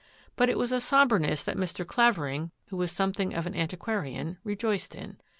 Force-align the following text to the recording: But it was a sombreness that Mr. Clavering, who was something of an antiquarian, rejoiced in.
But 0.35 0.49
it 0.49 0.57
was 0.57 0.71
a 0.71 0.81
sombreness 0.81 1.43
that 1.43 1.55
Mr. 1.57 1.85
Clavering, 1.85 2.49
who 2.69 2.77
was 2.77 2.91
something 2.91 3.35
of 3.35 3.45
an 3.45 3.53
antiquarian, 3.55 4.39
rejoiced 4.43 4.95
in. 4.95 5.17